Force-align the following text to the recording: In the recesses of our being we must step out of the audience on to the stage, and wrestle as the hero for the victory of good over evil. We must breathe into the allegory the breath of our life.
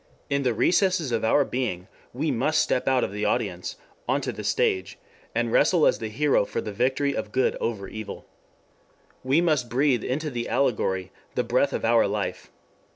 In 0.31 0.41
the 0.41 0.55
recesses 0.55 1.11
of 1.11 1.23
our 1.23 1.45
being 1.45 1.87
we 2.11 2.31
must 2.31 2.59
step 2.59 2.87
out 2.87 3.03
of 3.03 3.11
the 3.11 3.23
audience 3.23 3.75
on 4.09 4.19
to 4.21 4.31
the 4.31 4.43
stage, 4.43 4.97
and 5.35 5.51
wrestle 5.51 5.85
as 5.85 5.99
the 5.99 6.07
hero 6.09 6.43
for 6.43 6.59
the 6.59 6.71
victory 6.73 7.15
of 7.15 7.31
good 7.31 7.55
over 7.61 7.87
evil. 7.87 8.25
We 9.23 9.41
must 9.41 9.69
breathe 9.69 10.03
into 10.03 10.31
the 10.31 10.49
allegory 10.49 11.11
the 11.35 11.43
breath 11.43 11.71
of 11.71 11.85
our 11.85 12.07
life. 12.07 12.49